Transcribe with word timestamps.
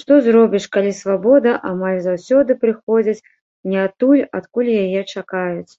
Што 0.00 0.12
зробіш, 0.28 0.64
калі 0.76 0.90
свабода 1.00 1.52
амаль 1.70 2.00
заўсёды 2.08 2.56
прыходзіць 2.64 3.24
не 3.74 3.78
адтуль, 3.86 4.26
адкуль 4.40 4.74
яе 4.82 5.00
чакаюць. 5.20 5.72